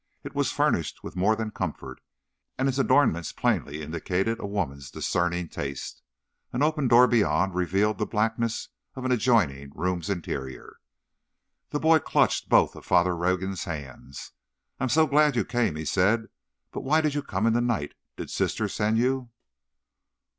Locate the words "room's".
9.75-10.09